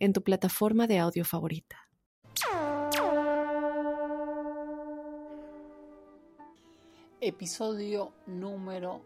[0.00, 1.76] en tu plataforma de audio favorita.
[7.20, 9.04] Episodio número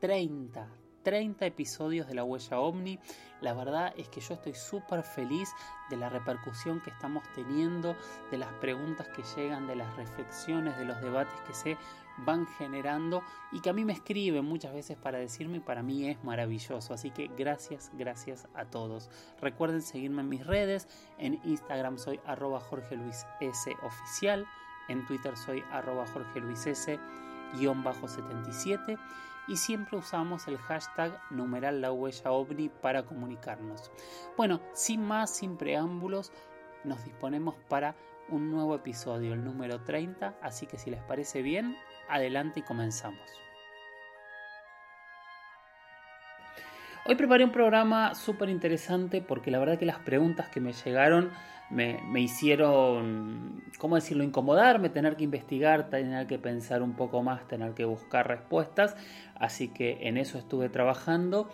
[0.00, 0.68] 30.
[1.02, 2.98] 30 episodios de La Huella Omni.
[3.40, 5.48] La verdad es que yo estoy súper feliz
[5.88, 7.96] de la repercusión que estamos teniendo,
[8.30, 11.76] de las preguntas que llegan, de las reflexiones, de los debates que se
[12.18, 16.08] van generando y que a mí me escriben muchas veces para decirme y para mí
[16.08, 16.94] es maravilloso.
[16.94, 19.10] Así que gracias, gracias a todos.
[19.40, 20.88] Recuerden seguirme en mis redes.
[21.18, 24.46] En Instagram soy arroba Jorge Luis S oficial.
[24.88, 26.98] En Twitter soy arroba Jorge Luis S
[27.54, 28.98] 77
[29.46, 33.90] y siempre usamos el hashtag numeral la huella ovni para comunicarnos.
[34.36, 36.32] Bueno, sin más, sin preámbulos,
[36.84, 37.94] nos disponemos para
[38.28, 41.76] un nuevo episodio, el número 30, así que si les parece bien,
[42.08, 43.20] adelante y comenzamos.
[47.06, 51.32] Hoy preparé un programa súper interesante porque la verdad que las preguntas que me llegaron
[51.70, 57.74] me, hicieron, ¿cómo decirlo?, incomodarme, tener que investigar, tener que pensar un poco más, tener
[57.74, 58.96] que buscar respuestas.
[59.34, 61.50] Así que en eso estuve trabajando.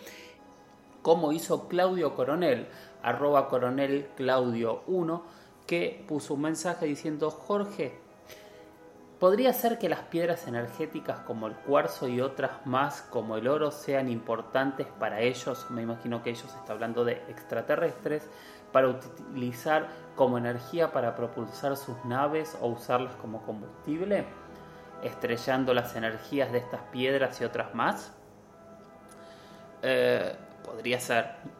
[1.02, 2.66] Como hizo Claudio Coronel,
[3.02, 5.22] arroba coronel Claudio 1,
[5.66, 7.98] que puso un mensaje diciendo, Jorge,
[9.20, 13.70] Podría ser que las piedras energéticas como el cuarzo y otras más como el oro
[13.70, 18.26] sean importantes para ellos, me imagino que ellos está hablando de extraterrestres,
[18.72, 24.24] para utilizar como energía para propulsar sus naves o usarlas como combustible,
[25.02, 28.14] estrellando las energías de estas piedras y otras más.
[29.82, 31.59] Eh, podría ser.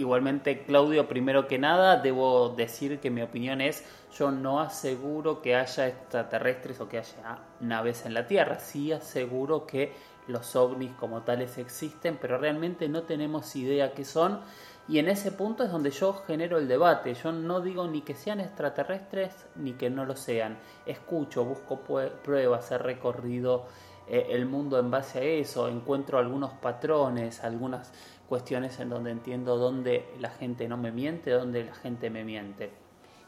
[0.00, 3.84] Igualmente, Claudio, primero que nada, debo decir que mi opinión es,
[4.16, 9.66] yo no aseguro que haya extraterrestres o que haya naves en la Tierra, sí aseguro
[9.66, 9.92] que
[10.26, 14.40] los ovnis como tales existen, pero realmente no tenemos idea qué son
[14.88, 17.12] y en ese punto es donde yo genero el debate.
[17.12, 20.56] Yo no digo ni que sean extraterrestres ni que no lo sean.
[20.86, 21.80] Escucho, busco
[22.24, 23.66] pruebas, he recorrido
[24.08, 27.92] eh, el mundo en base a eso, encuentro algunos patrones, algunas
[28.30, 32.70] cuestiones en donde entiendo dónde la gente no me miente, dónde la gente me miente.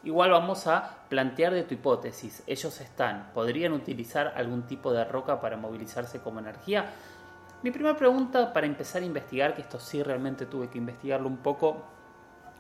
[0.04, 2.44] Igual vamos a plantear de tu hipótesis.
[2.46, 6.92] Ellos están, ¿podrían utilizar algún tipo de roca para movilizarse como energía?
[7.64, 11.38] Mi primera pregunta para empezar a investigar, que esto sí realmente tuve que investigarlo un
[11.38, 11.82] poco,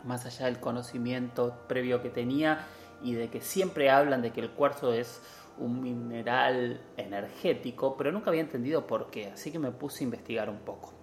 [0.02, 2.66] más allá del conocimiento previo que tenía
[3.04, 5.22] y de que siempre hablan de que el cuarzo es
[5.58, 10.50] un mineral energético, pero nunca había entendido por qué, así que me puse a investigar
[10.50, 11.01] un poco.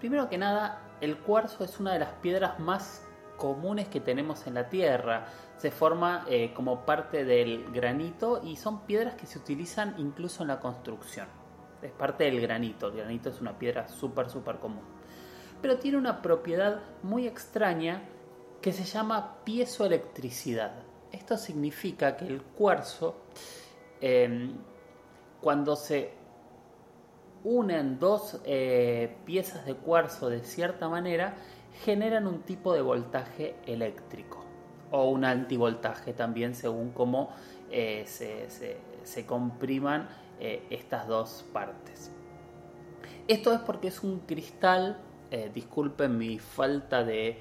[0.00, 3.06] Primero que nada, el cuarzo es una de las piedras más
[3.36, 5.26] comunes que tenemos en la Tierra.
[5.58, 10.48] Se forma eh, como parte del granito y son piedras que se utilizan incluso en
[10.48, 11.28] la construcción.
[11.82, 12.88] Es parte del granito.
[12.88, 14.84] El granito es una piedra súper, súper común.
[15.60, 18.02] Pero tiene una propiedad muy extraña
[18.62, 20.72] que se llama piezoelectricidad.
[21.12, 23.16] Esto significa que el cuarzo,
[24.00, 24.54] em,
[25.42, 26.19] cuando se
[27.44, 31.34] unen dos eh, piezas de cuarzo de cierta manera,
[31.84, 34.44] generan un tipo de voltaje eléctrico
[34.90, 37.30] o un antivoltaje también según cómo
[37.70, 40.08] eh, se, compriman
[40.38, 42.10] eh, estas dos partes.
[43.28, 44.98] Esto es porque es un cristal,
[45.54, 47.38] disculpen mi falta de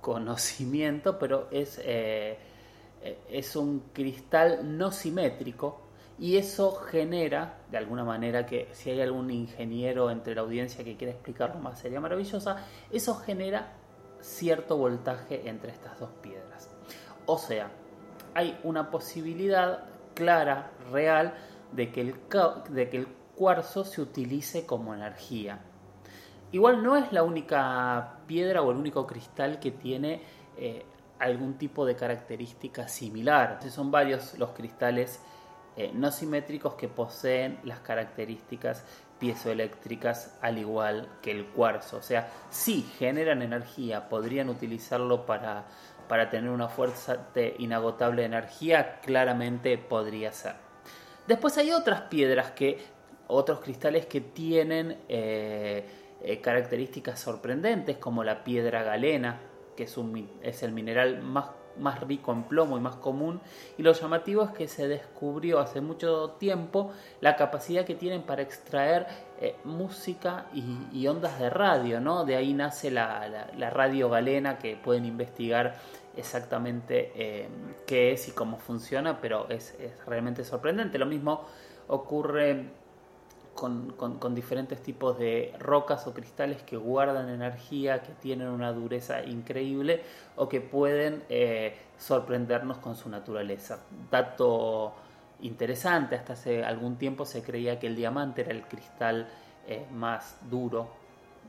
[0.00, 5.87] conocimiento, pero es, es un cristal no simétrico
[6.18, 10.96] y eso genera, de alguna manera, que si hay algún ingeniero entre la audiencia que
[10.96, 13.72] quiera explicarlo más, sería maravillosa, eso genera
[14.20, 16.70] cierto voltaje entre estas dos piedras.
[17.26, 17.70] O sea,
[18.34, 19.84] hay una posibilidad
[20.14, 21.34] clara, real,
[21.72, 22.14] de que el,
[22.70, 23.06] de que el
[23.36, 25.60] cuarzo se utilice como energía.
[26.50, 30.22] Igual no es la única piedra o el único cristal que tiene
[30.56, 30.84] eh,
[31.18, 33.60] algún tipo de característica similar.
[33.70, 35.20] Son varios los cristales
[35.78, 38.82] eh, no simétricos que poseen las características
[39.20, 41.98] piezoeléctricas al igual que el cuarzo.
[41.98, 45.66] O sea, si generan energía, podrían utilizarlo para,
[46.08, 50.54] para tener una fuerza de inagotable energía, claramente podría ser.
[51.28, 52.82] Después hay otras piedras que,
[53.28, 55.86] otros cristales que tienen eh,
[56.22, 59.38] eh, características sorprendentes, como la piedra galena,
[59.76, 63.40] que es el mineral más más rico en plomo y más común.
[63.76, 68.42] Y lo llamativo es que se descubrió hace mucho tiempo la capacidad que tienen para
[68.42, 69.06] extraer
[69.40, 72.24] eh, música y, ondas de radio, ¿no?
[72.24, 75.76] De ahí nace la, radio galena que pueden investigar
[76.16, 77.48] exactamente eh,
[77.86, 80.98] qué es y cómo funciona, pero es, es realmente sorprendente.
[80.98, 81.44] Lo mismo
[81.86, 82.66] ocurre
[83.58, 90.02] con, diferentes tipos de rocas o cristales que guardan energía, que tienen una dureza increíble
[90.36, 93.80] o que pueden eh, sorprendernos con su naturaleza.
[94.10, 94.94] Dato
[95.40, 99.28] interesante, hasta hace algún tiempo se creía que el diamante era el cristal
[99.66, 100.96] eh, más duro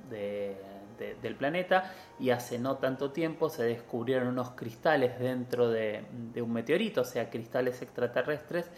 [0.09, 6.03] del planeta y hace no tanto tiempo se descubrieron unos cristales dentro de,
[6.41, 8.71] un meteorito, o sea, cristales extraterrestres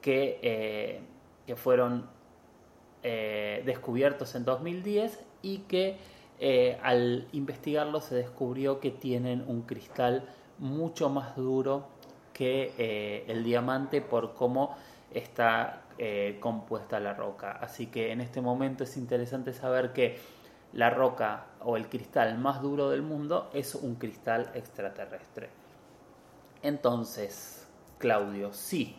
[0.00, 1.00] que, eh,
[1.46, 2.08] que fueron
[3.02, 5.96] eh, descubiertos en 2010 y que
[6.38, 10.28] eh, al investigarlo se descubrió que tienen un cristal
[10.58, 11.88] mucho más duro
[12.32, 14.76] que eh, el diamante por cómo
[15.12, 15.78] está
[16.40, 17.52] compuesta la roca.
[17.52, 20.18] Así que en este momento es interesante saber que
[20.72, 25.50] la roca o el cristal más duro del mundo es un cristal extraterrestre.
[26.62, 28.96] Entonces, Claudio, sí,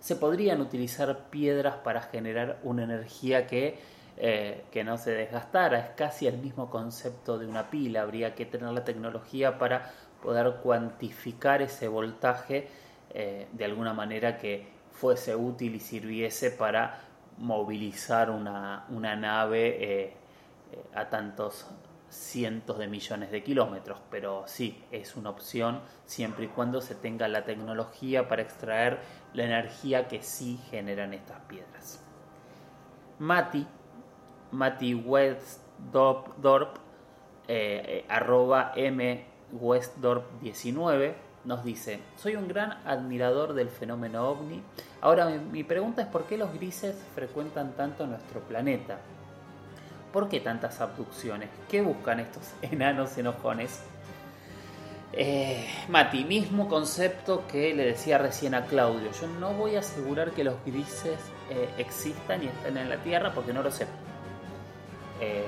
[0.00, 3.78] se podrían utilizar piedras para generar una energía que,
[4.16, 5.78] eh, que no se desgastara.
[5.78, 8.02] Es casi el mismo concepto de una pila.
[8.02, 9.92] Habría que tener la tecnología para
[10.22, 12.68] poder cuantificar ese voltaje
[13.12, 17.00] eh, de alguna manera que fuese útil y sirviese para
[17.38, 20.14] movilizar una, nave eh,
[20.94, 21.66] a tantos
[22.10, 27.28] cientos de millones de kilómetros, pero sí, es una opción siempre y cuando se tenga
[27.28, 28.98] la tecnología para extraer
[29.32, 32.04] la energía que sí generan estas piedras.
[33.20, 33.66] Mati,
[34.50, 36.76] Mati Westdorp,
[37.46, 44.62] eh, arroba M Westdorp 19, nos dice, soy un gran admirador del fenómeno ovni.
[45.00, 48.98] Ahora mi pregunta es por qué los grises frecuentan tanto nuestro planeta.
[50.12, 51.48] ¿Por qué tantas abducciones?
[51.68, 53.80] ¿Qué buscan estos enanos enojones?
[55.12, 59.10] Eh, Mati, mismo concepto que le decía recién a Claudio.
[59.20, 61.18] Yo no voy a asegurar que los grises
[61.50, 63.86] eh, existan y estén en la Tierra porque no lo sé.
[65.20, 65.46] Eh,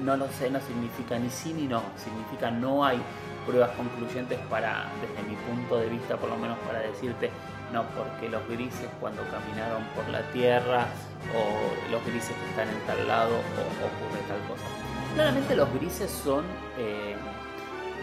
[0.00, 1.82] no lo sé no significa ni sí ni no.
[1.96, 3.00] Significa no hay
[3.46, 7.30] pruebas concluyentes para, desde mi punto de vista, por lo menos para decirte,
[7.72, 10.86] no, porque los grises cuando caminaron por la Tierra
[11.34, 14.66] o los grises que están en tal lado o ocurre tal cosa.
[15.14, 16.44] Claramente los grises son
[16.78, 17.16] eh,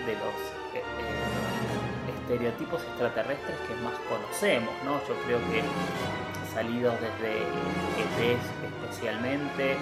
[0.06, 0.36] de los
[0.74, 5.00] eh, eh, estereotipos extraterrestres que más conocemos, ¿no?
[5.08, 5.64] Yo creo que
[6.54, 7.46] salidos desde
[8.02, 8.42] ETs
[8.82, 9.78] especialmente,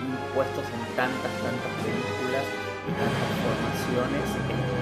[0.00, 2.44] impuestos en tantas, tantas películas
[2.86, 4.76] y tantas formaciones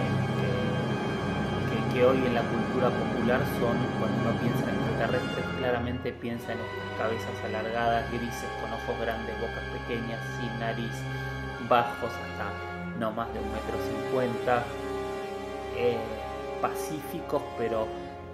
[1.94, 6.58] que hoy en la cultura popular son, cuando uno piensa en extraterrestres, claramente piensa en
[6.58, 10.92] estas cabezas alargadas, grises, con ojos grandes, bocas pequeñas, sin nariz,
[11.68, 14.64] bajos hasta no más de un metro cincuenta,
[15.76, 15.98] eh,
[16.60, 17.86] pacíficos pero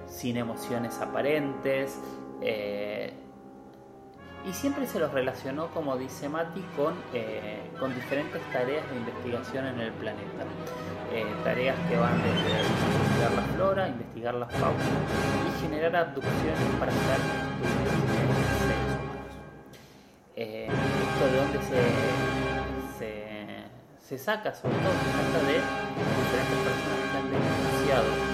[0.07, 1.99] sin emociones aparentes.
[2.43, 3.13] Eh,
[4.49, 9.67] y siempre se los relacionó, como dice Mati, con, eh, con diferentes tareas de investigación
[9.67, 10.45] en el planeta.
[11.13, 14.85] Eh, tareas que van desde investigar la flora, investigar la fauna
[15.47, 17.21] y generar abducciones para hacer
[17.61, 18.17] estudios de
[18.61, 19.35] seres humanos.
[20.37, 21.83] Eh, esto de dónde se,
[24.09, 25.61] se, saca, sobre todo se trata de
[26.19, 28.30] diferentes personas que han denunciado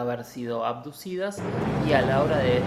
[0.00, 1.38] haber sido abducidas
[1.86, 2.60] y a la hora de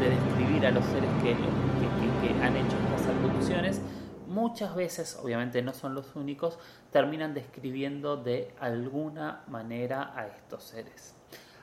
[0.00, 3.80] describir, a los seres que, que han hecho estas abducciones,
[4.26, 6.58] muchas veces, obviamente no son los únicos,
[6.92, 11.14] terminan describiendo de alguna manera a estos seres.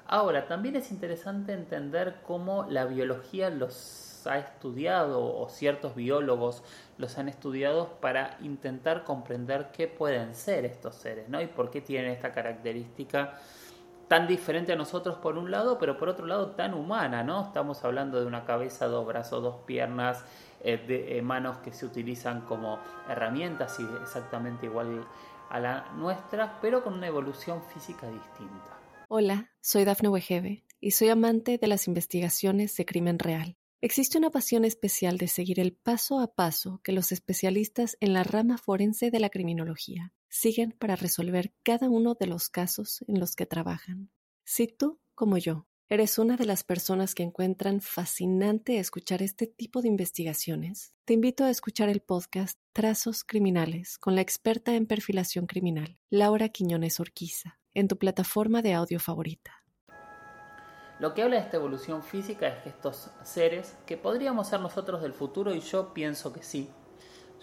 [0.07, 6.63] Ahora, también es interesante entender cómo la biología los ha estudiado o ciertos biólogos
[6.97, 11.41] los han estudiado para intentar comprender qué pueden ser estos seres, ¿no?
[11.41, 13.39] Y por qué tienen esta característica
[14.07, 17.45] tan diferente a nosotros por un lado, pero por otro lado tan humana, ¿no?
[17.45, 20.23] Estamos hablando de una cabeza, dos brazos, dos piernas,
[20.63, 25.05] eh, de, eh, manos que se utilizan como herramientas y exactamente igual
[25.49, 28.79] a la nuestra, pero con una evolución física distinta.
[29.07, 33.57] Hola, soy Dafne Wegebe y soy amante de las investigaciones de crimen real.
[33.81, 38.23] Existe una pasión especial de seguir el paso a paso que los especialistas en la
[38.23, 43.35] rama forense de la criminología siguen para resolver cada uno de los casos en los
[43.35, 44.11] que trabajan.
[44.43, 49.83] Si tú, como yo, ¿Eres una de las personas que encuentran fascinante escuchar este tipo
[49.83, 50.95] de investigaciones?
[51.05, 56.49] Te invito a escuchar el podcast Trazos Criminales con la experta en perfilación criminal, Laura
[56.49, 59.63] Quiñones Orquiza, en tu plataforma de audio favorita.
[60.99, 65.03] Lo que habla de esta evolución física es que estos seres, que podríamos ser nosotros
[65.03, 66.67] del futuro, y yo pienso que sí,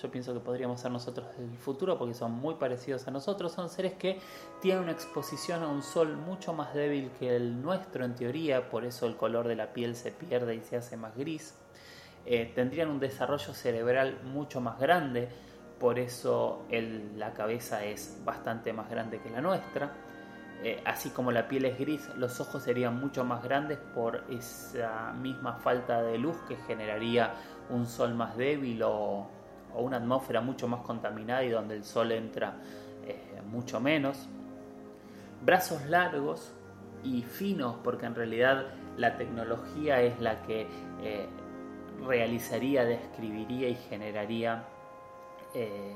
[0.00, 3.68] yo pienso que podríamos ser nosotros del futuro porque son muy parecidos a nosotros, son
[3.68, 4.18] seres que
[4.60, 8.84] tienen una exposición a un sol mucho más débil que el nuestro en teoría, por
[8.84, 11.54] eso el color de la piel se pierde y se hace más gris.
[12.24, 15.28] Eh, tendrían un desarrollo cerebral mucho más grande,
[15.78, 16.64] por eso
[17.16, 19.92] la cabeza es bastante más grande que la nuestra.
[20.64, 25.12] Eh, así como la piel es gris, los ojos serían mucho más grandes por esa
[25.12, 27.34] misma falta de luz que generaría
[27.68, 29.26] un sol más débil o,
[29.74, 32.56] o una atmósfera mucho más contaminada y donde el sol entra
[33.04, 34.28] eh, mucho menos.
[35.44, 36.52] Brazos largos
[37.02, 40.66] y finos, porque en realidad la tecnología es la que
[41.02, 41.26] eh,
[42.06, 44.64] realizaría, describiría y generaría
[45.54, 45.94] eh,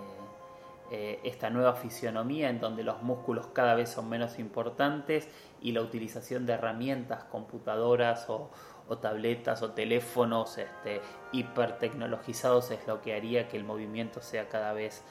[1.24, 5.28] esta nueva fisionomía en donde los músculos cada vez son menos importantes
[5.60, 8.50] y la utilización de herramientas, computadoras o,
[8.88, 11.00] o tabletas o teléfonos este,
[11.32, 15.02] hipertecnologizados es lo que haría que el movimiento sea cada vez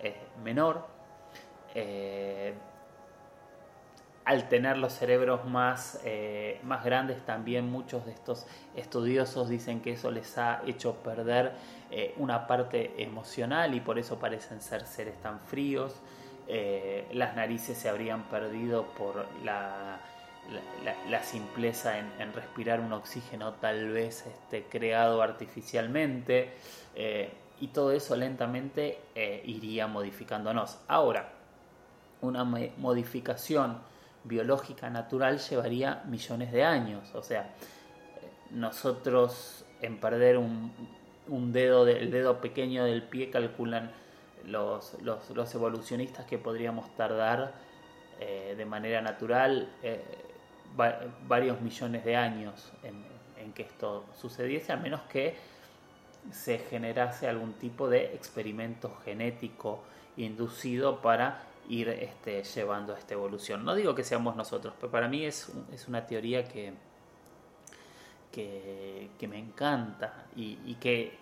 [0.00, 0.86] eh, menor.
[1.74, 2.54] Eh,
[4.24, 8.46] al tener los cerebros más, eh, más grandes, también muchos de estos
[8.76, 11.52] estudiosos dicen que eso les ha hecho perder
[12.16, 16.00] una parte emocional y por eso parecen ser seres tan fríos.
[17.12, 20.00] las narices se habrían perdido por la,
[21.08, 26.52] la, simpleza en, respirar un oxígeno tal vez este, creado artificialmente
[26.94, 30.78] eh, y todo eso lentamente eh, iría modificándonos.
[30.88, 31.32] Ahora,
[32.20, 33.78] una modificación
[34.24, 37.54] biológica natural llevaría millones de años, o sea,
[38.50, 43.90] nosotros en perder un, dedo, el dedo pequeño del pie calculan
[44.46, 47.54] los, los, evolucionistas que podríamos tardar
[48.20, 49.68] eh, de manera natural
[50.76, 55.34] varios millones de años en, que esto sucediese, al menos que
[56.30, 59.82] se generase algún tipo de experimento genético
[60.16, 63.64] inducido para ir este, llevando a esta evolución.
[63.64, 66.72] No digo que seamos nosotros, pero para mí es, es una teoría que,
[68.32, 71.18] que, me encanta y, que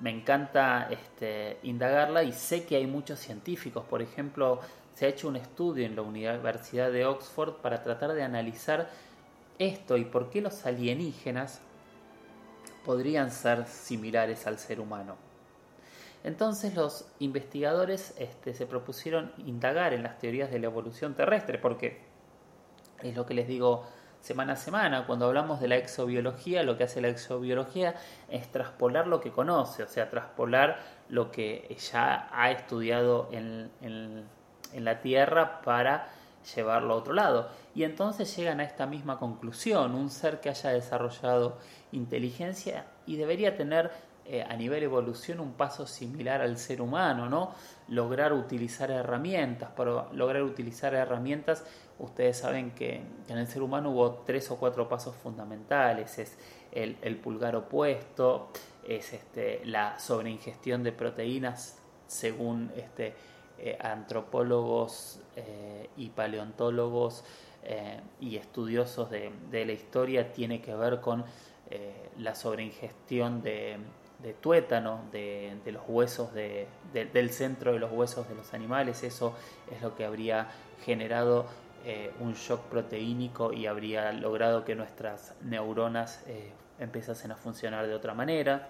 [0.00, 4.60] me encanta este, indagarla y sé que hay muchos científicos, por ejemplo,
[4.94, 8.88] se ha hecho un estudio en la Universidad de Oxford para tratar de analizar
[9.58, 11.60] esto y por qué los alienígenas
[12.84, 15.16] podrían ser similares al ser humano.
[16.22, 22.00] Entonces los investigadores este, se propusieron indagar en las teorías de la evolución terrestre, porque
[23.02, 23.84] es lo que les digo
[24.20, 27.94] semana a semana, cuando hablamos de la exobiología, lo que hace la exobiología
[28.30, 34.24] es traspolar lo que conoce, o sea, traspolar lo que ya ha estudiado en, en
[34.74, 36.08] en la Tierra para
[36.54, 37.48] llevarlo a otro lado.
[37.74, 41.58] Y entonces llegan a esta misma conclusión, un ser que haya desarrollado
[41.92, 43.90] inteligencia y debería tener
[44.26, 47.52] eh, a nivel evolución un paso similar al ser humano, ¿no?
[47.88, 51.62] Lograr utilizar herramientas, para lograr utilizar herramientas,
[51.98, 56.38] ustedes saben que, en el ser humano hubo tres o cuatro pasos fundamentales, es
[56.72, 58.48] el, el pulgar opuesto,
[58.82, 63.14] es este, la sobreingestión de proteínas según este,
[63.66, 67.24] eh, antropólogos eh, y paleontólogos
[67.62, 69.32] eh, y estudiosos de,
[69.64, 71.24] la historia tiene que ver con
[72.18, 73.78] la sobreingestión de,
[74.42, 79.02] tuétano, de, los huesos del centro de los huesos de los animales.
[79.02, 79.34] Eso
[79.74, 80.48] es lo que habría
[80.84, 81.46] generado
[82.20, 86.22] un shock proteínico y habría logrado que nuestras neuronas
[86.78, 88.68] empezasen a funcionar de otra manera.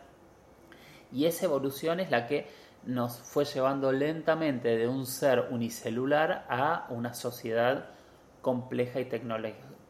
[1.12, 2.46] Y esa evolución es la que
[2.86, 7.86] nos fue llevando lentamente de un ser unicelular a una sociedad
[8.42, 9.06] compleja y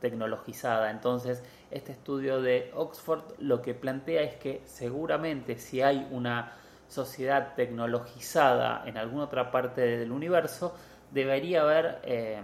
[0.00, 0.90] tecnologizada.
[0.90, 6.52] Entonces, este estudio de Oxford lo que plantea es que seguramente si hay una
[6.88, 10.74] sociedad tecnologizada en alguna otra parte del universo,
[11.10, 12.40] debería haber eh,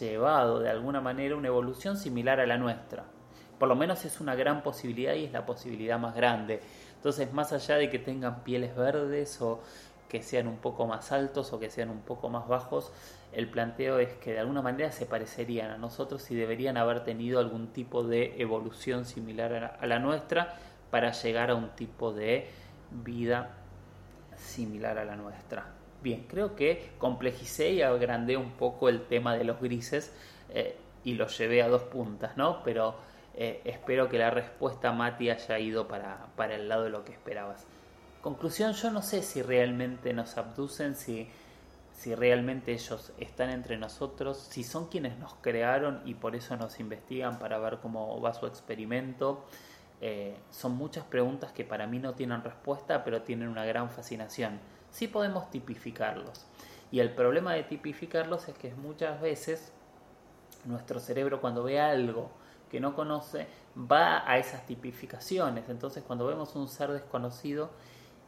[0.00, 3.04] llevado de alguna manera una evolución similar a la nuestra.
[3.58, 6.60] Por lo menos es una gran posibilidad y es la posibilidad más grande.
[7.04, 9.60] Entonces, más allá de que tengan pieles verdes o
[10.08, 12.92] que sean un poco más altos o que sean un poco más bajos,
[13.34, 17.40] el planteo es que de alguna manera se parecerían a nosotros y deberían haber tenido
[17.40, 20.56] algún tipo de evolución similar a la nuestra
[20.90, 22.48] para llegar a un tipo de
[22.90, 23.50] vida
[24.38, 25.66] similar a la nuestra.
[26.02, 30.10] Bien, creo que complejicé y agrandé un poco el tema de los grises.
[30.48, 32.62] Eh, y lo llevé a dos puntas, ¿no?
[32.64, 32.94] Pero
[33.36, 37.12] eh, espero que la respuesta, Mati, haya ido para, para el lado de lo que
[37.12, 37.66] esperabas.
[38.22, 41.28] Conclusión, yo no sé si realmente nos abducen, si,
[41.92, 46.80] si realmente ellos están entre nosotros, si son quienes nos crearon y por eso nos
[46.80, 49.44] investigan para ver cómo va su experimento.
[50.00, 54.60] Eh, son muchas preguntas que para mí no tienen respuesta, pero tienen una gran fascinación.
[54.90, 56.46] Sí podemos tipificarlos.
[56.92, 59.72] Y el problema de tipificarlos es que muchas veces
[60.64, 62.30] nuestro cerebro cuando ve algo
[62.74, 63.46] que no conoce
[63.78, 65.68] va a esas tipificaciones.
[65.68, 67.70] Entonces cuando vemos un ser desconocido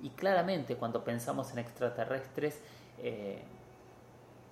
[0.01, 2.61] y claramente cuando pensamos en extraterrestres
[2.99, 3.43] eh,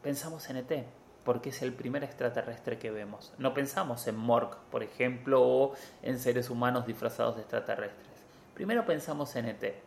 [0.03, 0.85] pensamos en ET
[1.23, 3.33] porque es el primer extraterrestre que vemos.
[3.39, 8.17] No pensamos en Mork, por ejemplo, o en seres humanos disfrazados de extraterrestres.
[8.55, 9.81] Primero pensamos en ET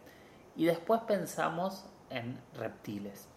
[0.55, 3.27] y después pensamos en reptiles.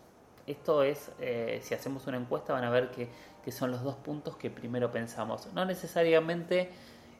[0.46, 3.08] Esto es, eh, si hacemos una encuesta van a ver que,
[3.44, 5.48] que son los dos puntos que primero pensamos.
[5.54, 6.70] No necesariamente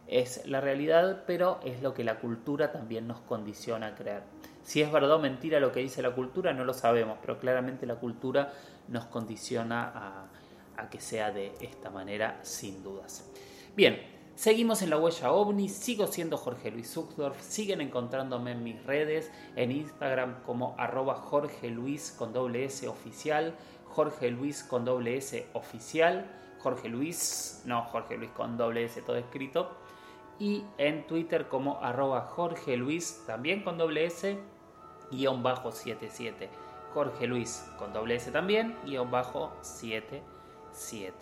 [0.07, 4.23] es la realidad, pero es lo que la cultura también nos condiciona a creer.
[4.63, 7.87] Si es verdad o mentira lo que dice la cultura, no lo sabemos, pero claramente
[7.87, 8.53] la cultura
[8.89, 10.29] nos condiciona
[10.77, 13.31] a, que sea de esta manera, sin dudas.
[13.77, 14.01] Bien,
[14.35, 19.31] seguimos en la huella ovni, sigo siendo Jorge Luis Zuckdorf, siguen encontrándome en mis redes,
[19.57, 23.55] en Instagram como arroba Jorge Luis con doble S oficial,
[23.91, 29.17] Jorge Luis con doble S oficial, Jorge Luis, no Jorge Luis con doble S todo
[29.17, 29.77] escrito,
[30.39, 34.39] y en Twitter como arroba Jorge Luis, también con doble S,
[35.11, 36.49] guion bajo 77.
[36.95, 41.15] Jorge Luis con doble S también, guion bajo 77.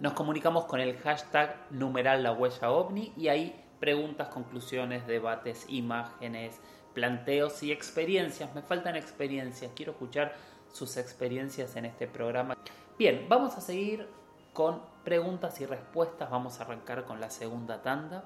[0.00, 6.60] Nos comunicamos con el hashtag numeral la huella ovni y ahí preguntas, conclusiones, debates, imágenes,
[6.94, 8.54] planteos y experiencias.
[8.54, 10.34] Me faltan experiencias, quiero escuchar
[10.74, 12.56] sus experiencias en este programa.
[12.98, 14.08] Bien, vamos a seguir
[14.52, 16.28] con preguntas y respuestas.
[16.28, 18.24] Vamos a arrancar con la segunda tanda.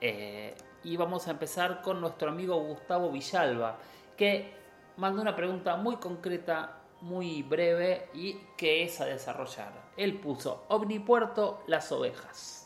[0.00, 0.54] Eh,
[0.84, 3.78] y vamos a empezar con nuestro amigo Gustavo Villalba,
[4.16, 4.52] que
[4.98, 9.72] mandó una pregunta muy concreta, muy breve y que es a desarrollar.
[9.96, 12.63] Él puso Omnipuerto las ovejas.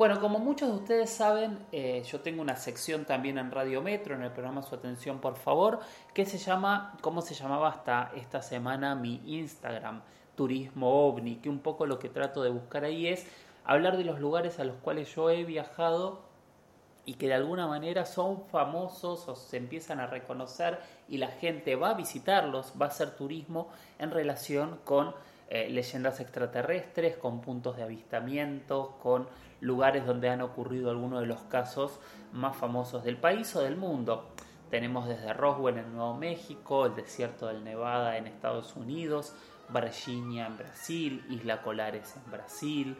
[0.00, 4.14] Bueno, como muchos de ustedes saben, eh, yo tengo una sección también en Radio Metro,
[4.14, 5.80] en el programa Su Atención por favor,
[6.14, 10.00] que se llama, ¿cómo se llamaba hasta esta semana mi Instagram?
[10.36, 13.26] Turismo OVNI, que un poco lo que trato de buscar ahí es
[13.62, 16.22] hablar de los lugares a los cuales yo he viajado
[17.04, 21.76] y que de alguna manera son famosos o se empiezan a reconocer y la gente
[21.76, 25.14] va a visitarlos, va a hacer turismo en relación con
[25.50, 29.26] eh, leyendas extraterrestres, con puntos de avistamiento, con
[29.60, 32.00] lugares donde han ocurrido algunos de los casos
[32.32, 34.30] más famosos del país o del mundo.
[34.70, 39.34] Tenemos desde Roswell en Nuevo México, el desierto del Nevada en Estados Unidos,
[39.68, 42.96] Varginha en Brasil, Isla Colares en Brasil,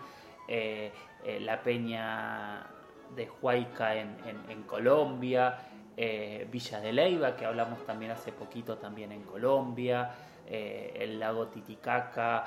[0.49, 0.93] eh,
[1.25, 2.67] eh, la Peña
[3.15, 5.59] de Huayca en, Colombia,
[5.97, 10.11] eh, Villa de Leiva, que hablamos también hace poquito también en Colombia,
[10.51, 12.45] el lago Titicaca,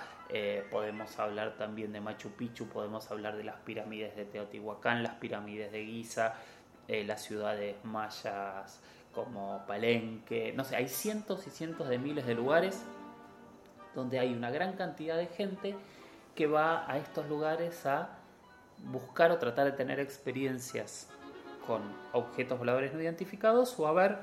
[0.70, 5.72] podemos hablar también de Machu Picchu, podemos hablar de las pirámides de Teotihuacán, las pirámides
[5.72, 6.34] de Giza,
[6.88, 8.82] las ciudades mayas
[9.14, 12.84] como Palenque, no sé, hay cientos y cientos de miles de lugares
[13.96, 15.76] donde hay una gran cantidad de gente
[16.36, 18.10] que va a estos lugares a
[18.86, 21.10] buscar o tratar de tener experiencias
[21.68, 24.18] con objetos voladores no identificados o a ver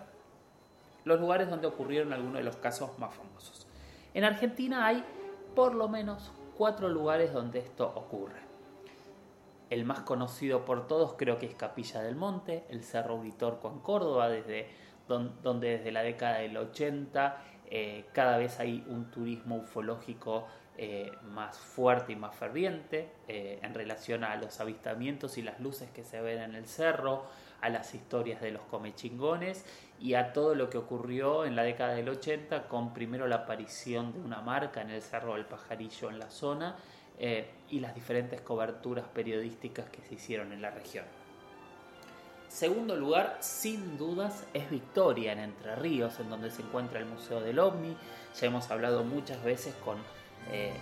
[1.05, 3.66] los lugares donde ocurrieron algunos de los casos más famosos.
[4.12, 5.05] En Argentina hay
[5.55, 8.40] por lo menos cuatro lugares donde esto ocurre.
[9.70, 13.79] El más conocido por todos creo que es Capilla del Monte, el Cerro Uritorco en
[13.79, 14.68] Córdoba, desde,
[15.09, 21.57] donde desde la década del 80 eh, cada vez hay un turismo ufológico eh, más
[21.57, 26.20] fuerte y más ferviente eh, en relación a los avistamientos y las luces que se
[26.20, 27.27] ven en el cerro,
[27.61, 29.64] a las historias de los comechingones
[30.01, 34.12] y a todo lo que ocurrió en la década del 80 con primero la aparición
[34.12, 36.77] de una marca en el Cerro del Pajarillo en la zona
[37.68, 41.05] y las diferentes coberturas periodísticas que se hicieron en la región.
[42.51, 47.40] Segundo lugar, sin dudas, es Victoria, en Entre Ríos, en donde se encuentra el Museo
[47.40, 47.96] del OVNI.
[48.40, 49.99] Ya hemos hablado muchas veces con,
[50.51, 50.73] eh,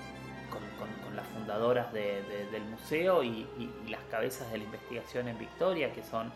[0.50, 3.46] con, las fundadoras del museo y,
[3.86, 6.30] las cabezas de la investigación en Victoria, que son eh,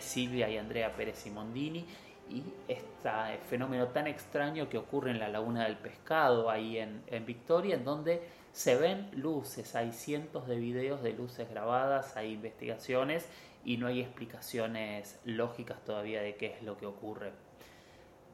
[0.00, 1.86] Silvia y Andrea Pérez Simondini.
[2.28, 3.10] Y este
[3.48, 7.84] fenómeno tan extraño que ocurre en la Laguna del Pescado, ahí en, en Victoria, en
[7.84, 8.22] donde
[8.52, 13.28] se ven luces, hay cientos de videos de luces grabadas, hay investigaciones
[13.64, 17.32] y no hay explicaciones lógicas todavía de qué es lo que ocurre.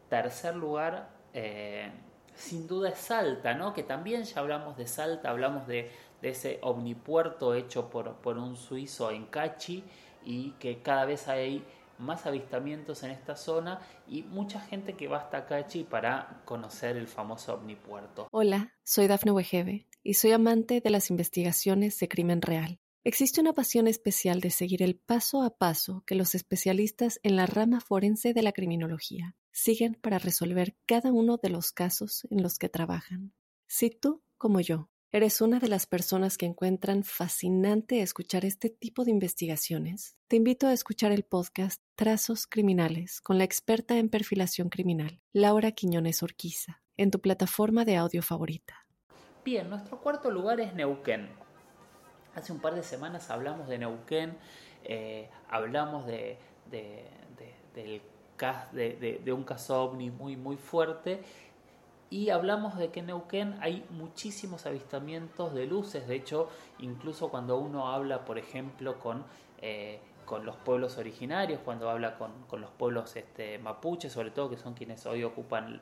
[0.09, 1.91] Tercer lugar, eh,
[2.35, 3.75] sin duda es Salta, ¿no?
[3.75, 5.91] Que también ya hablamos de Salta, hablamos de,
[6.23, 9.85] ese omnipuerto hecho por, por un suizo en Cachi
[10.27, 11.65] y que cada vez hay
[11.99, 17.07] más avistamientos en esta zona y mucha gente que va hasta Cachi para conocer el
[17.07, 18.29] famoso omnipuerto.
[18.33, 22.81] Hola, soy Dafne Wegebe y soy amante de las investigaciones de crimen real.
[23.05, 27.47] Existe una pasión especial de seguir el paso a paso que los especialistas en la
[27.47, 32.59] rama forense de la criminología siguen para resolver cada uno de los casos en los
[32.59, 33.33] que trabajan.
[33.69, 39.03] Si tú, como yo, ¿Eres una de las personas que encuentran fascinante escuchar este tipo
[39.03, 40.19] de investigaciones?
[40.29, 45.73] Te invito a escuchar el podcast Trazos Criminales con la experta en perfilación criminal, Laura
[45.73, 48.85] Quiñones Orquiza, en tu plataforma de audio favorita.
[49.43, 51.31] Bien, nuestro cuarto lugar es Neuquén.
[52.35, 54.37] Hace un par de semanas hablamos de Neuquén,
[54.85, 56.37] eh, hablamos de,
[56.71, 58.03] de,
[59.33, 61.23] un caso ovni muy, muy fuerte
[62.09, 66.07] y hablamos de que en Neuquén hay muchísimos avistamientos de luces.
[66.07, 69.25] De hecho, incluso cuando uno habla, por ejemplo, con,
[69.61, 74.49] eh, con los pueblos originarios, cuando habla con, con, los pueblos este, mapuches, sobre todo,
[74.49, 75.81] que son quienes hoy ocupan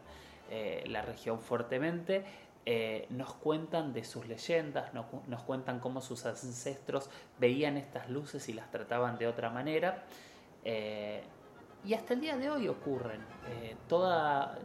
[0.50, 2.24] eh, la región fuertemente,
[2.64, 8.48] eh, nos cuentan de sus leyendas, nos, nos, cuentan cómo sus ancestros veían estas luces
[8.48, 10.04] y las trataban de otra manera.
[11.84, 13.20] y hasta el día de hoy ocurren.
[13.86, 14.58] toda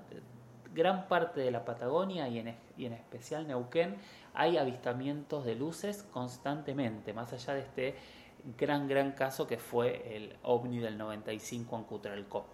[0.79, 3.97] gran parte de la Patagonia y en, y en especial Neuquén
[4.33, 7.95] hay avistamientos de luces constantemente, más allá de este
[8.57, 12.45] gran, gran caso que fue el ovni del 95 en Cutralcó.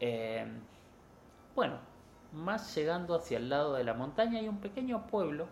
[0.00, 0.46] Eh,
[1.54, 1.78] bueno,
[2.32, 5.46] más llegando hacia el lado de la montaña hay un pequeño pueblo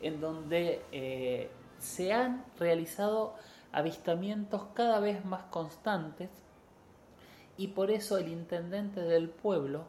[0.00, 3.34] en donde eh, se han realizado
[3.72, 6.30] avistamientos cada vez más constantes
[7.56, 9.84] y por eso el intendente del pueblo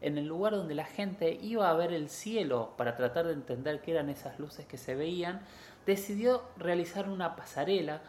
[0.00, 3.80] en el lugar donde la gente iba a ver el cielo para tratar de entender
[3.80, 5.40] qué eran esas luces que se veían,
[5.86, 8.02] decidió realizar una pasarela,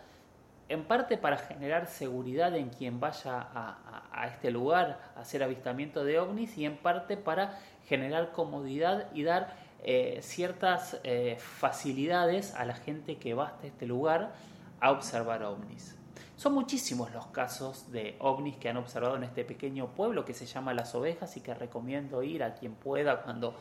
[0.70, 6.20] en parte para generar seguridad en quien vaya a, este lugar a hacer avistamiento de
[6.20, 12.74] ovnis y en parte para generar comodidad y dar eh, ciertas eh, facilidades a la
[12.74, 14.34] gente que va hasta este lugar
[14.82, 15.96] a observar ovnis.
[16.38, 20.46] Son muchísimos los casos de ovnis que han observado en este pequeño pueblo que se
[20.46, 23.56] llama Las Ovejas y que recomiendo ir a quien pueda cuando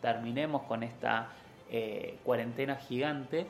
[0.00, 1.28] terminemos con esta
[1.68, 3.48] eh, cuarentena gigante.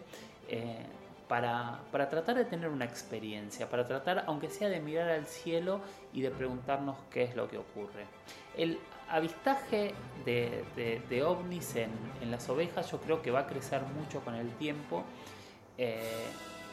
[0.49, 0.87] Eh,
[1.29, 5.81] para, tratar de tener una experiencia, para tratar, aunque sea de mirar al cielo
[6.13, 8.07] y de preguntarnos qué es lo que ocurre.
[8.57, 11.91] El avistaje de, ovnis en,
[12.31, 15.05] las ovejas yo creo que va a crecer mucho con el tiempo.
[15.79, 16.03] Eh,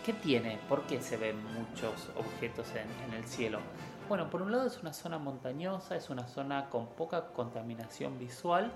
[0.08, 0.58] ¿Qué tiene?
[0.70, 3.60] ¿Por qué se ven muchos objetos en, el cielo?
[4.08, 8.72] Bueno, por un lado es una zona montañosa, es una zona con poca contaminación visual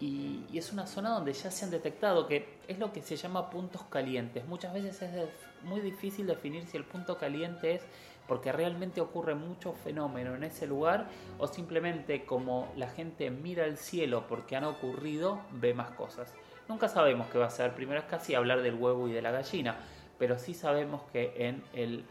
[0.00, 3.50] y, es una zona donde ya se han detectado que es lo que se llama
[3.50, 4.44] puntos calientes.
[4.48, 5.28] Muchas veces es
[5.62, 7.82] muy difícil definir si el punto caliente es
[8.26, 11.06] porque realmente ocurre mucho fenómeno en ese lugar
[11.38, 16.34] o simplemente como la gente mira el cielo porque han ocurrido, ve más cosas.
[16.68, 17.74] Nunca sabemos qué va a ser.
[17.76, 19.76] Primero es casi hablar del huevo y de la gallina
[20.22, 22.04] pero sí sabemos que en, el,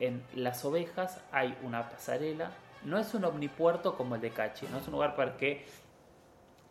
[0.00, 2.50] en las ovejas hay una pasarela.
[2.82, 5.64] No es un omnipuerto como el de Cachi, no es un lugar para que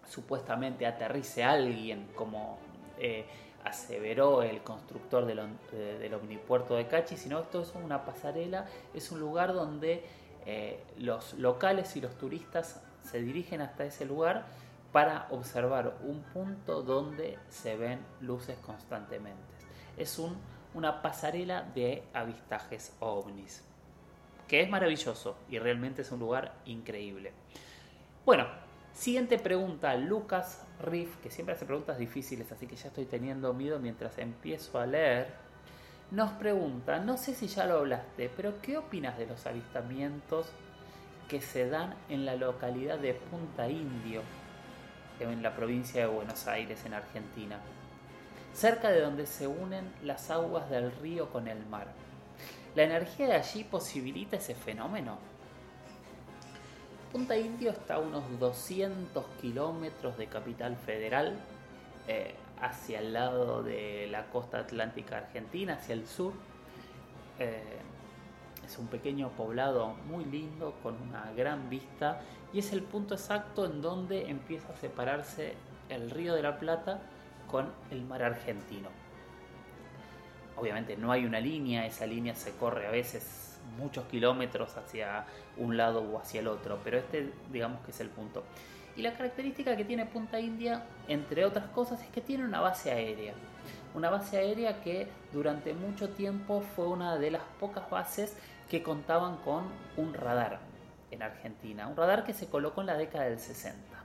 [0.09, 2.57] supuestamente aterrice alguien como
[2.99, 3.25] eh,
[3.63, 5.39] aseveró el constructor del,
[5.71, 10.03] del, omnipuerto de Cachi, sino esto es una pasarela, es un lugar donde
[10.45, 14.43] eh, los locales y los turistas se dirigen hasta ese lugar
[14.91, 19.41] para observar un punto donde se ven luces constantemente.
[19.95, 23.63] Es un una pasarela de avistajes ovnis,
[24.47, 27.31] que es maravilloso y realmente es un lugar increíble.
[28.23, 28.45] Bueno,
[28.93, 33.79] siguiente pregunta, Lucas Riff, que siempre hace preguntas difíciles, así que ya estoy teniendo miedo
[33.79, 35.33] mientras empiezo a leer,
[36.11, 40.45] nos pregunta, no sé si ya lo hablaste, pero ¿qué opinas de los avistamientos
[41.27, 44.21] que se dan en la localidad de Punta Indio,
[45.19, 47.59] en la provincia de Buenos Aires, en Argentina?
[48.57, 51.89] Cerca de donde se unen las aguas del río con el mar.
[52.73, 55.19] ¿La energía de allí posibilita ese fenómeno?
[57.11, 61.37] Punta Indio está a unos 200 kilómetros de Capital Federal,
[62.07, 66.33] eh, hacia el lado de la costa atlántica argentina, hacia el sur.
[67.37, 67.61] Eh,
[68.65, 73.65] es un pequeño poblado muy lindo, con una gran vista, y es el punto exacto
[73.65, 75.53] en donde empieza a separarse
[75.89, 77.01] el río de la Plata
[77.49, 78.89] con el mar argentino.
[80.55, 85.25] Obviamente no hay una línea, esa línea se corre a veces muchos kilómetros hacia
[85.57, 88.43] un lado o hacia el otro, pero este digamos que es el punto.
[88.95, 92.91] Y la característica que tiene Punta India, entre otras cosas, es que tiene una base
[92.91, 93.33] aérea.
[93.93, 98.35] Una base aérea que durante mucho tiempo fue una de las pocas bases
[98.69, 99.65] que contaban con
[99.97, 100.59] un radar
[101.11, 101.87] en Argentina.
[101.87, 103.96] Un radar que se colocó en la década del 60.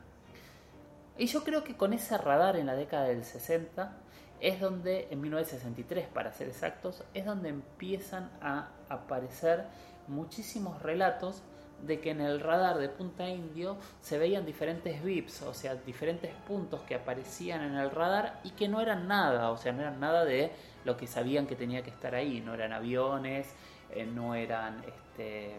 [1.19, 3.97] Y yo creo que con ese radar en la década del 60
[4.41, 9.67] es donde, en 1963 para ser exactos, es donde empiezan a aparecer
[10.09, 11.43] muchísimos relatos
[11.83, 16.33] de que en el radar de Punta Indio se veían diferentes VIPs, o sea, diferentes
[16.47, 19.99] puntos que aparecían en el radar y que no eran nada, o sea, no eran
[19.99, 20.53] nada de
[20.85, 23.53] lo que sabían que tenía que estar ahí, no eran aviones,
[23.91, 25.57] eh, no eran este,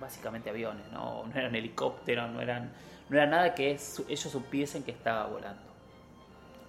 [0.00, 1.26] básicamente aviones, ¿no?
[1.26, 2.72] no eran helicópteros, no eran,
[3.08, 5.62] no era nada que ellos supiesen que estaba volando.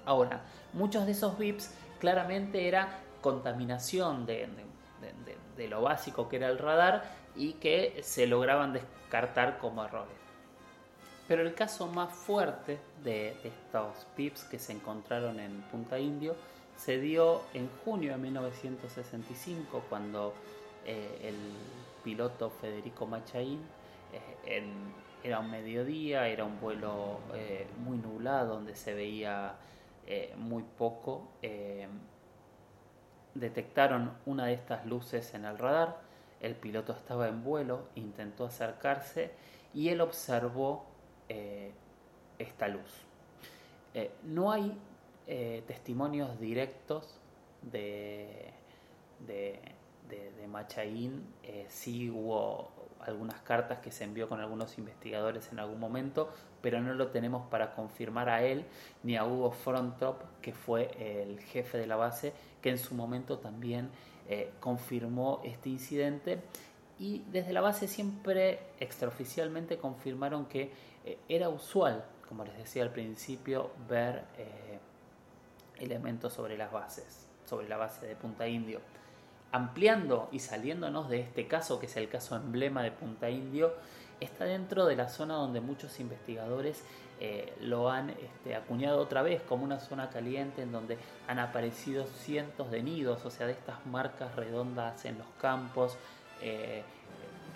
[0.05, 0.41] Ahora,
[0.73, 4.47] muchos de esos VIPs claramente era contaminación de,
[5.69, 7.03] lo básico que era el radar
[7.35, 10.13] y que se lograban descartar como errores.
[11.27, 16.35] Pero el caso más fuerte de estos VIPs que se encontraron en Punta Indio
[16.77, 20.33] se dio en junio de 1965 cuando
[20.85, 21.35] eh, el
[22.03, 23.59] piloto Federico Machaín
[24.13, 24.63] eh,
[25.25, 29.55] era un mediodía, era un vuelo eh, muy nublado donde se veía
[30.37, 31.31] muy poco.
[33.33, 35.97] detectaron una de estas luces en el radar,
[36.41, 39.31] el piloto estaba en vuelo, intentó acercarse
[39.73, 40.85] y él observó
[42.37, 43.01] esta luz.
[44.23, 44.77] no hay
[45.27, 47.19] eh, testimonios directos
[47.63, 48.53] de,
[49.25, 49.59] de,
[50.07, 51.25] de, Machaín.
[51.41, 52.69] Eh, sí hubo
[53.07, 56.29] algunas cartas que se envió con algunos investigadores en algún momento,
[56.61, 58.65] pero no lo tenemos para confirmar a él
[59.03, 63.39] ni a Hugo Frontrop, que fue el jefe de la base, que en su momento
[63.39, 63.89] también
[64.27, 66.41] eh, confirmó este incidente.
[66.97, 70.71] Y desde la base siempre extraoficialmente confirmaron que
[71.29, 74.23] era usual, como les decía al principio, ver
[75.79, 78.79] elementos sobre las bases, sobre la base de Punta Indio.
[79.51, 83.73] Ampliando y saliéndonos de este caso, que es el caso emblema de Punta Indio,
[84.19, 86.83] está dentro de la zona donde muchos investigadores
[87.19, 92.05] eh, lo han este, acuñado otra vez como una zona caliente en donde han aparecido
[92.05, 95.97] cientos de nidos, o sea, de estas marcas redondas en los campos,
[96.41, 96.83] eh,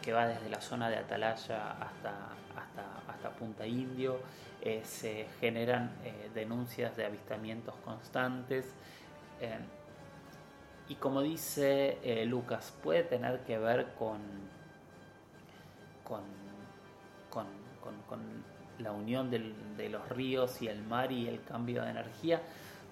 [0.02, 4.20] que va desde la zona de Atalaya hasta, hasta, hasta Punta Indio.
[4.62, 5.92] Eh, se generan
[6.34, 8.74] denuncias de avistamientos constantes.
[10.90, 14.20] Eh, y como dice Lucas, puede tener que ver con,
[16.04, 16.24] con,
[17.30, 17.46] con,
[18.08, 18.20] con
[18.80, 22.42] la unión de los ríos y el mar y el cambio de energía.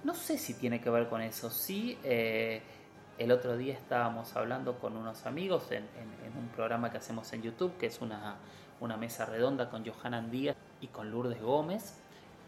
[0.03, 1.49] No sé si tiene que ver con eso.
[1.49, 7.33] Sí, el otro día estábamos hablando con unos amigos en, en, un programa que hacemos
[7.33, 8.35] en YouTube, que es una,
[8.79, 11.95] una mesa redonda con Johanan Díaz y con Lourdes Gómez,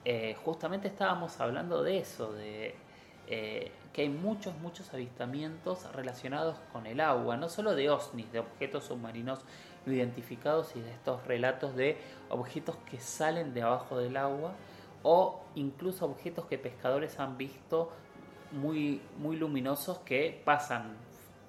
[0.05, 2.75] eh, justamente estábamos hablando de eso, de
[3.29, 8.39] eh, que hay muchos, muchos avistamientos relacionados con el agua, no solo de OSNIs, de
[8.39, 9.39] objetos submarinos
[9.85, 11.97] no identificados y de estos relatos de
[12.29, 14.53] objetos que salen de abajo del agua
[15.03, 17.91] o incluso objetos que pescadores han visto
[18.51, 20.95] muy, muy luminosos que pasan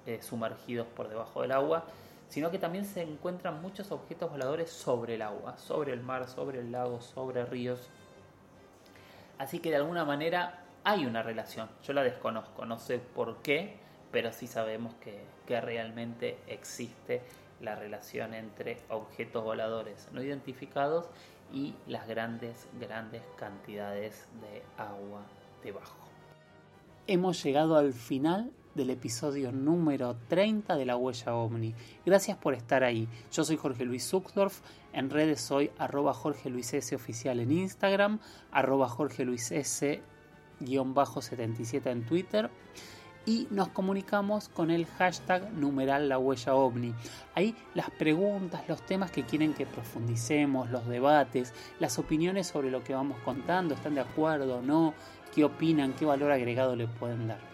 [0.05, 1.85] eh, sumergidos por debajo del agua
[2.31, 6.59] sino que también se encuentran muchos objetos voladores sobre el agua, sobre el mar, sobre
[6.59, 7.89] el lago, sobre ríos.
[9.37, 13.77] Así que de alguna manera hay una relación, yo la desconozco, no sé por qué,
[14.11, 17.21] pero sí sabemos que, que realmente existe
[17.61, 21.07] la relación entre objetos voladores no identificados
[21.53, 25.21] y las grandes, grandes cantidades de agua
[25.63, 25.97] debajo.
[27.07, 31.75] Hemos llegado al final del episodio número 30 de La Huella OVNI.
[32.05, 33.07] Gracias por estar ahí.
[33.31, 34.61] Yo soy Jorge Luis Zuckdorf.
[34.93, 38.19] En redes soy arroba Jorge Luis S oficial en Instagram,
[38.51, 40.01] arroba Jorge Luis S
[40.61, 42.49] guion bajo 77 en Twitter.
[43.23, 46.95] Y nos comunicamos con el hashtag numeral la huella ovni.
[47.35, 52.83] Ahí las preguntas, los temas que quieren que profundicemos, los debates, las opiniones sobre lo
[52.83, 54.95] que vamos contando, ¿están de acuerdo o no?
[55.35, 55.93] ¿Qué opinan?
[55.93, 57.51] ¿Qué valor agregado le pueden dar?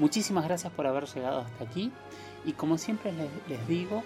[0.00, 1.92] Muchísimas gracias por haber llegado hasta aquí
[2.44, 4.02] y como siempre les, digo,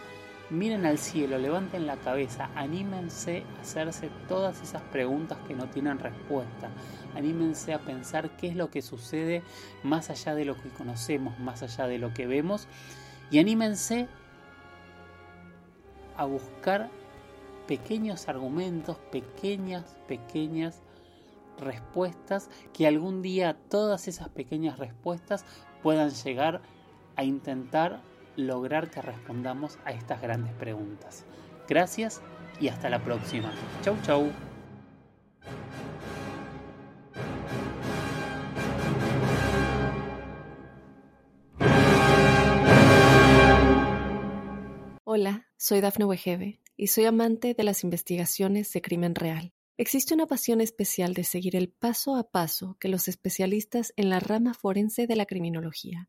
[0.50, 5.98] miren al cielo, levanten la cabeza, anímense a hacerse todas esas preguntas que no tienen
[5.98, 6.70] respuesta,
[7.14, 9.42] anímense a pensar qué es lo que sucede
[9.82, 12.66] más allá de lo que conocemos, más allá de lo que vemos.
[13.30, 14.08] Y anímense
[16.16, 16.90] a buscar
[17.66, 20.80] pequeños argumentos, pequeñas, pequeñas
[21.58, 25.44] respuestas, que algún día todas esas pequeñas respuestas
[25.82, 26.62] puedan llegar
[27.16, 28.00] a intentar
[28.38, 31.24] lograr que respondamos a estas grandes preguntas.
[31.68, 32.22] Gracias
[32.60, 33.52] y hasta la próxima.
[33.82, 34.30] Chau, chau.
[45.04, 49.52] Hola, soy Dafne Wegebe y soy amante de las investigaciones de crimen real.
[49.76, 54.20] Existe una pasión especial de seguir el paso a paso que los especialistas en la
[54.20, 56.08] rama forense de la criminología